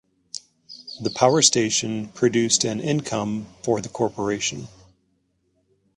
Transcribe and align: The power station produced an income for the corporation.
The 0.99 1.11
power 1.11 1.43
station 1.43 2.07
produced 2.07 2.63
an 2.63 2.79
income 2.79 3.45
for 3.61 3.81
the 3.81 3.89
corporation. 3.89 4.67